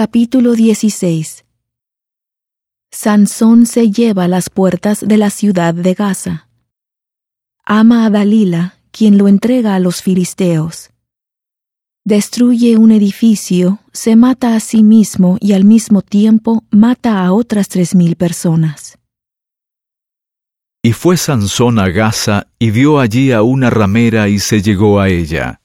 [0.00, 1.44] Capítulo 16
[2.92, 6.48] Sansón se lleva las puertas de la ciudad de Gaza.
[7.64, 10.90] Ama a Dalila, quien lo entrega a los filisteos.
[12.04, 17.66] Destruye un edificio, se mata a sí mismo y al mismo tiempo mata a otras
[17.66, 19.00] tres mil personas.
[20.80, 25.08] Y fue Sansón a Gaza y vio allí a una ramera y se llegó a
[25.08, 25.60] ella.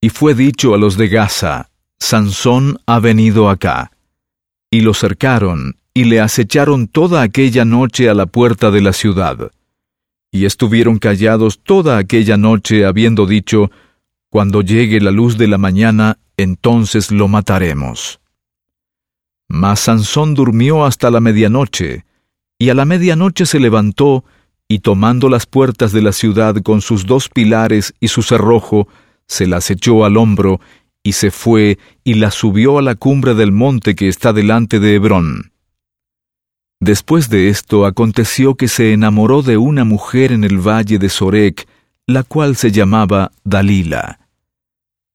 [0.00, 1.71] Y fue dicho a los de Gaza,
[2.02, 3.92] Sansón ha venido acá.
[4.72, 9.52] Y lo cercaron, y le acecharon toda aquella noche a la puerta de la ciudad.
[10.32, 13.70] Y estuvieron callados toda aquella noche, habiendo dicho,
[14.30, 18.18] Cuando llegue la luz de la mañana, entonces lo mataremos.
[19.48, 22.04] Mas Sansón durmió hasta la medianoche,
[22.58, 24.24] y a la medianoche se levantó,
[24.66, 28.88] y tomando las puertas de la ciudad con sus dos pilares y su cerrojo,
[29.28, 30.60] se las echó al hombro,
[31.02, 34.94] y se fue y la subió a la cumbre del monte que está delante de
[34.94, 35.52] Hebrón.
[36.80, 41.68] Después de esto aconteció que se enamoró de una mujer en el valle de Sorek,
[42.06, 44.18] la cual se llamaba Dalila.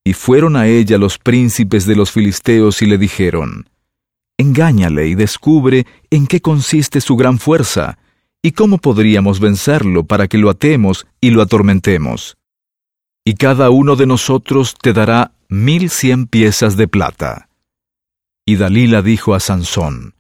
[0.06, 3.69] Y fueron a ella los príncipes de los filisteos y le dijeron,
[4.38, 7.97] Engáñale y descubre en qué consiste su gran fuerza,
[8.42, 12.38] y cómo podríamos vencerlo para que lo atemos y lo atormentemos.
[13.25, 17.50] Y cada uno de nosotros te dará mil cien piezas de plata.
[18.45, 20.14] Y Dalila dijo a Sansón,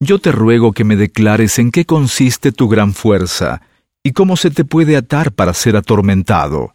[0.00, 3.62] Yo te ruego que me declares en qué consiste tu gran fuerza,
[4.02, 6.74] y cómo se te puede atar para ser atormentado.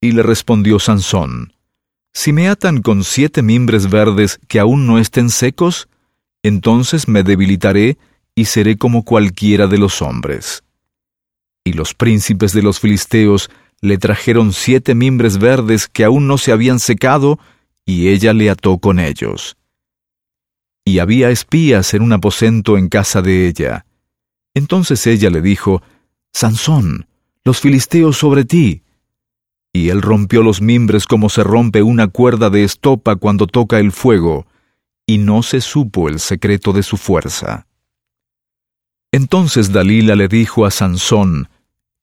[0.00, 1.52] Y le respondió Sansón,
[2.12, 5.88] Si me atan con siete mimbres verdes que aún no estén secos,
[6.42, 7.98] entonces me debilitaré
[8.34, 10.64] y seré como cualquiera de los hombres.
[11.64, 13.50] Y los príncipes de los filisteos
[13.84, 17.38] le trajeron siete mimbres verdes que aún no se habían secado,
[17.84, 19.58] y ella le ató con ellos.
[20.86, 23.84] Y había espías en un aposento en casa de ella.
[24.54, 25.82] Entonces ella le dijo,
[26.32, 27.08] Sansón,
[27.44, 28.84] los filisteos sobre ti.
[29.70, 33.92] Y él rompió los mimbres como se rompe una cuerda de estopa cuando toca el
[33.92, 34.46] fuego,
[35.06, 37.66] y no se supo el secreto de su fuerza.
[39.12, 41.50] Entonces Dalila le dijo a Sansón,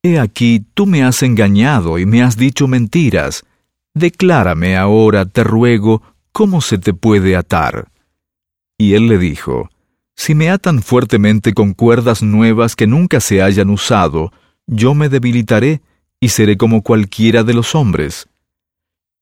[0.04, 3.46] He aquí, tú me has engañado y me has dicho mentiras.
[3.94, 6.02] Declárame ahora, te ruego,
[6.32, 7.92] cómo se te puede atar.
[8.80, 9.70] Y él le dijo,
[10.16, 14.32] Si me atan fuertemente con cuerdas nuevas que nunca se hayan usado,
[14.66, 15.82] yo me debilitaré
[16.20, 18.28] y seré como cualquiera de los hombres.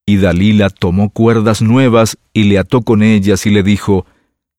[0.06, 4.06] Y Dalila tomó cuerdas nuevas y le ató con ellas y le dijo,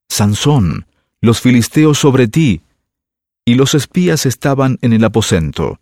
[0.08, 0.86] Sansón,
[1.20, 2.62] los filisteos sobre ti.
[3.44, 5.80] Y los espías estaban en el aposento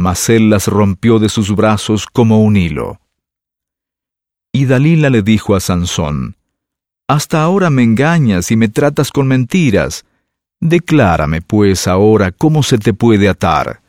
[0.00, 3.00] mas él las rompió de sus brazos como un hilo.
[4.52, 6.36] Y Dalila le dijo a Sansón,
[7.06, 10.04] Hasta ahora me engañas y me tratas con mentiras.
[10.60, 13.80] Declárame, pues, ahora cómo se te puede atar.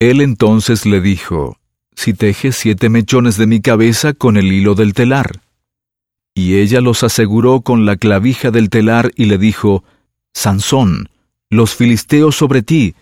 [0.00, 1.58] Él entonces le dijo,
[1.94, 5.40] Si tejes siete mechones de mi cabeza con el hilo del telar.
[6.34, 9.84] Y ella los aseguró con la clavija del telar y le dijo,
[10.34, 11.08] Sansón,
[11.48, 12.94] los filisteos sobre ti,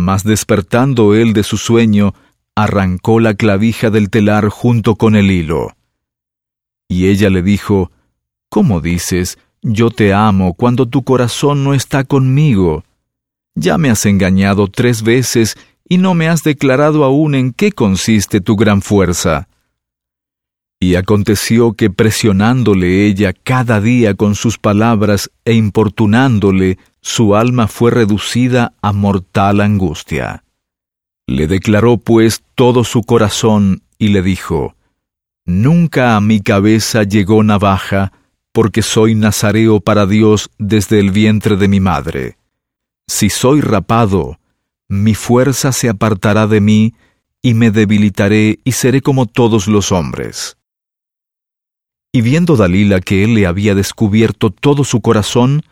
[0.00, 2.14] mas despertando él de su sueño,
[2.56, 5.76] arrancó la clavija del telar junto con el hilo.
[6.88, 7.90] Y ella le dijo,
[8.48, 12.82] ¿Cómo dices, yo te amo cuando tu corazón no está conmigo?
[13.54, 15.56] Ya me has engañado tres veces
[15.88, 19.48] y no me has declarado aún en qué consiste tu gran fuerza.
[20.80, 27.90] Y aconteció que presionándole ella cada día con sus palabras e importunándole, su alma fue
[27.90, 30.44] reducida a mortal angustia.
[31.26, 34.74] Le declaró pues todo su corazón y le dijo,
[35.46, 38.12] Nunca a mi cabeza llegó navaja,
[38.52, 42.36] porque soy nazareo para Dios desde el vientre de mi madre.
[43.06, 44.38] Si soy rapado,
[44.88, 46.94] mi fuerza se apartará de mí,
[47.42, 50.58] y me debilitaré y seré como todos los hombres.
[52.12, 55.62] Y viendo Dalila que él le había descubierto todo su corazón,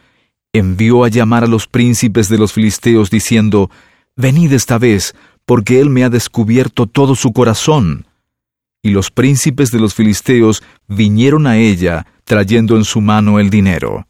[0.53, 3.71] envió a llamar a los príncipes de los filisteos diciendo,
[4.17, 5.15] Venid esta vez,
[5.45, 8.07] porque él me ha descubierto todo su corazón.
[8.83, 14.07] Y los príncipes de los filisteos vinieron a ella, trayendo en su mano el dinero.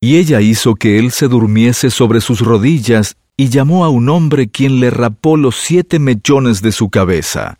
[0.00, 4.48] Y ella hizo que él se durmiese sobre sus rodillas, y llamó a un hombre
[4.48, 7.58] quien le rapó los siete mechones de su cabeza.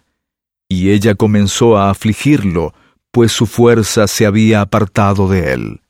[0.69, 2.75] Y ella comenzó a afligirlo,
[3.11, 5.84] pues su fuerza se había apartado de él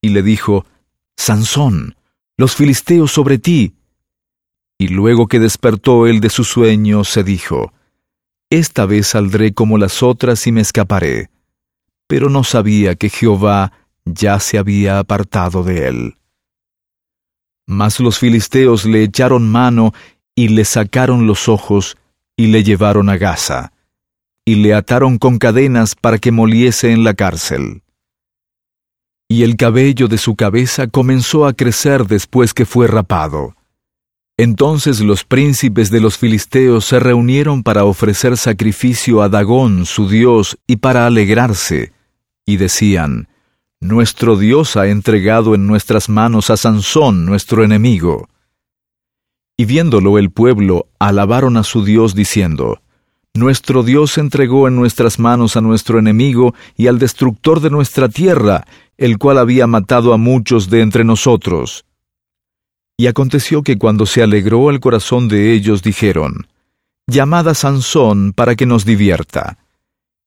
[0.00, 0.64] y le dijo,
[1.16, 1.96] Sansón,
[2.36, 3.74] los filisteos sobre ti.
[4.78, 7.72] Y luego que despertó él de su sueño, se dijo,
[8.50, 11.30] Esta vez saldré como las otras y me escaparé.
[12.06, 13.72] pero no sabía que Jehová
[14.06, 16.14] ya se había apartado de él.
[17.66, 19.92] Mas los filisteos le echaron mano
[20.34, 21.98] y le sacaron los ojos
[22.34, 23.72] y le llevaron a Gaza,
[24.46, 27.82] y le ataron con cadenas para que moliese en la cárcel.
[29.28, 33.54] Y el cabello de su cabeza comenzó a crecer después que fue rapado.
[34.38, 40.56] Entonces los príncipes de los filisteos se reunieron para ofrecer sacrificio a Dagón, su dios,
[40.66, 41.92] y para alegrarse,
[42.46, 43.28] y decían,
[43.80, 48.28] Nuestro Dios ha entregado en nuestras manos a Sansón, nuestro enemigo.
[49.56, 52.80] Y viéndolo el pueblo, alabaron a su Dios diciendo,
[53.34, 58.64] Nuestro Dios entregó en nuestras manos a nuestro enemigo y al destructor de nuestra tierra,
[58.98, 61.86] el cual había matado a muchos de entre nosotros.
[62.98, 66.48] Y aconteció que cuando se alegró el corazón de ellos, dijeron,
[67.06, 69.56] Llamad a Sansón para que nos divierta.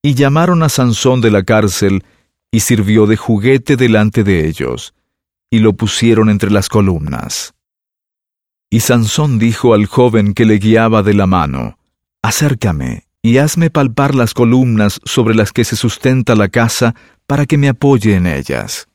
[0.01, 2.03] Y llamaron a Sansón de la cárcel,
[2.49, 4.93] y sirvió de juguete delante de ellos,
[5.49, 7.53] y lo pusieron entre las columnas.
[8.69, 11.77] Y Sansón dijo al joven que le guiaba de la mano,
[12.21, 16.95] Acércame, y hazme palpar las columnas sobre las que se sustenta la casa,
[17.31, 18.89] para que me apoye en ellas.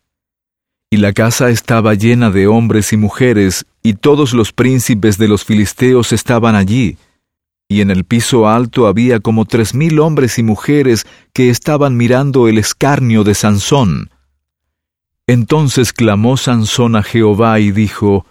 [0.90, 5.42] Y la casa estaba llena de hombres y mujeres, y todos los príncipes de los
[5.42, 6.98] filisteos estaban allí,
[7.66, 12.46] y en el piso alto había como tres mil hombres y mujeres que estaban mirando
[12.46, 14.10] el escarnio de Sansón.
[15.26, 18.26] Entonces clamó Sansón a Jehová y dijo,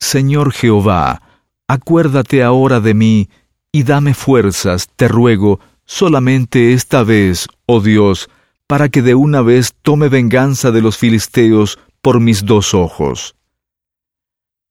[0.00, 1.20] Señor Jehová,
[1.68, 3.28] acuérdate ahora de mí,
[3.72, 8.30] y dame fuerzas, te ruego, solamente esta vez, oh Dios,
[8.70, 13.34] para que de una vez tome venganza de los filisteos por mis dos ojos.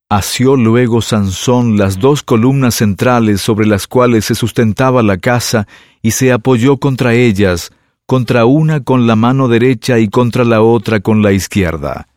[0.08, 5.68] Asió luego Sansón las dos columnas centrales sobre las cuales se sustentaba la casa
[6.00, 7.72] y se apoyó contra ellas,
[8.06, 12.08] contra una con la mano derecha y contra la otra con la izquierda.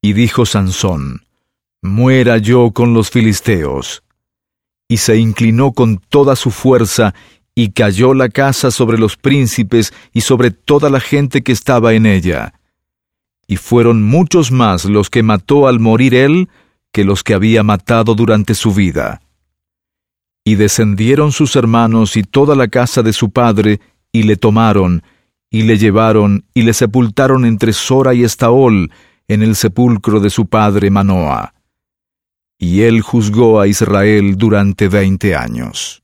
[0.00, 1.22] Y dijo Sansón,
[1.82, 4.04] Muera yo con los filisteos.
[4.88, 7.12] Y se inclinó con toda su fuerza,
[7.54, 12.06] y cayó la casa sobre los príncipes y sobre toda la gente que estaba en
[12.06, 12.54] ella.
[13.46, 16.48] Y fueron muchos más los que mató al morir él,
[16.92, 19.20] que los que había matado durante su vida.
[20.44, 23.80] Y descendieron sus hermanos y toda la casa de su padre,
[24.12, 25.02] y le tomaron,
[25.50, 28.90] y le llevaron, y le sepultaron entre Sora y Estaol,
[29.28, 31.54] en el sepulcro de su padre Manoa.
[32.58, 36.01] Y él juzgó a Israel durante veinte años.